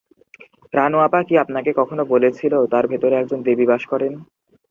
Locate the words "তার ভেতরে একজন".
2.71-3.39